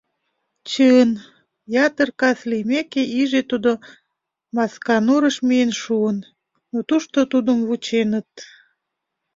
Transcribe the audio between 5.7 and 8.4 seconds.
шуын, но тушто тудым вученыт.